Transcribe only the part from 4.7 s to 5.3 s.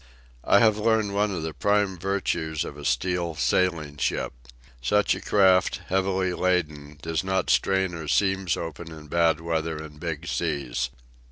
Such a